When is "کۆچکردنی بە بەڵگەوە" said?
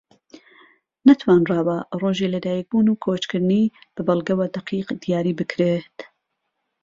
3.03-4.45